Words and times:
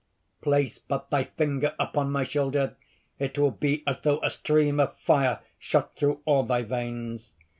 _)"Place 0.41 0.79
but 0.79 1.11
thy 1.11 1.25
finger 1.25 1.75
upon 1.77 2.09
my 2.11 2.23
shoulder: 2.23 2.75
it 3.19 3.37
will 3.37 3.51
be 3.51 3.83
as 3.85 4.01
though 4.01 4.19
a 4.23 4.31
stream 4.31 4.79
of 4.79 4.97
fire 4.97 5.41
shot 5.59 5.95
through 5.95 6.21
all 6.25 6.41
thy 6.41 6.63
veins. 6.63 7.29